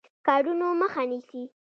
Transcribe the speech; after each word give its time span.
کارونو 0.27 0.67
مخه 0.81 1.03
نیسي. 1.09 1.41